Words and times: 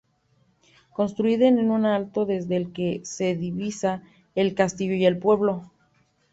Construida 0.93 1.47
en 1.47 1.69
un 1.69 1.85
alto 1.85 2.25
desde 2.25 2.57
el 2.57 2.73
que 2.73 3.01
se 3.03 3.35
divisa 3.35 4.01
el 4.33 4.55
castillo 4.55 4.95
y 4.95 5.05
el 5.05 5.19
pueblo. 5.19 5.69